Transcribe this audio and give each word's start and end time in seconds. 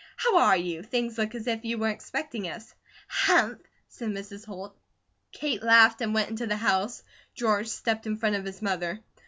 How 0.15 0.37
are 0.39 0.57
you? 0.57 0.81
Things 0.81 1.19
look 1.19 1.35
as 1.35 1.45
if 1.45 1.63
you 1.63 1.77
were 1.77 1.89
expecting 1.89 2.47
us." 2.47 2.73
"Hump!" 3.07 3.61
said 3.87 4.09
Mrs. 4.09 4.43
Holt. 4.45 4.75
Kate 5.31 5.61
laughed 5.61 6.01
and 6.01 6.11
went 6.11 6.31
into 6.31 6.47
the 6.47 6.57
house. 6.57 7.03
George 7.35 7.67
stepped 7.67 8.07
in 8.07 8.17
front 8.17 8.35
of 8.35 8.45
his 8.45 8.63
mother. 8.63 9.01